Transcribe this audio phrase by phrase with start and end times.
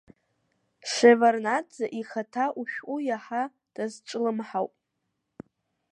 [0.91, 4.73] Шеварднаӡе ихаҭа ушәҟәы иаҳа дазҿлымҳауп.